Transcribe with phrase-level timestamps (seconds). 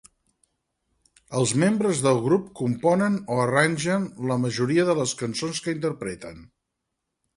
[1.41, 6.43] Els membres del grup componen o arrangen la majoria de les cançons que interpreten.